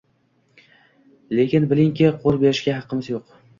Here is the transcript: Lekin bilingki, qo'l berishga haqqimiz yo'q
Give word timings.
Lekin 1.41 1.69
bilingki, 1.75 2.11
qo'l 2.25 2.43
berishga 2.47 2.77
haqqimiz 2.81 3.15
yo'q 3.15 3.33